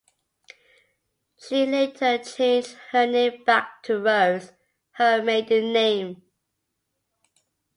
[1.37, 4.51] She later changed her name back to "Rhodes",
[4.93, 6.23] her maiden name.